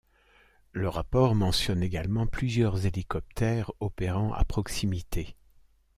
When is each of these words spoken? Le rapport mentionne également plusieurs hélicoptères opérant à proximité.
Le 0.71 0.89
rapport 0.89 1.35
mentionne 1.35 1.83
également 1.83 2.25
plusieurs 2.25 2.87
hélicoptères 2.87 3.69
opérant 3.79 4.33
à 4.33 4.43
proximité. 4.43 5.35